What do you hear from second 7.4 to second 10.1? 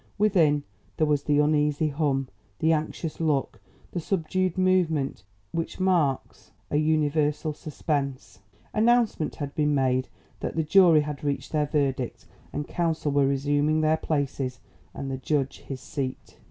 suspense. Announcement had been made